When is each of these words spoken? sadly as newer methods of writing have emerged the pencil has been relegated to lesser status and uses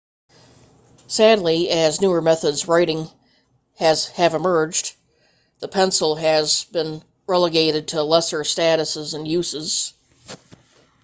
sadly 1.05 1.69
as 1.69 2.01
newer 2.01 2.23
methods 2.23 2.63
of 2.63 2.69
writing 2.69 3.07
have 3.75 4.33
emerged 4.33 4.95
the 5.59 5.67
pencil 5.67 6.15
has 6.15 6.63
been 6.71 7.03
relegated 7.27 7.89
to 7.89 8.01
lesser 8.01 8.43
status 8.43 9.13
and 9.13 9.27
uses 9.27 9.93